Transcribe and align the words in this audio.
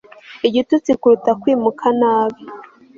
Igitutsi 0.47 0.91
kuruta 0.99 1.31
kwimuka 1.41 1.85
nabi 1.99 2.43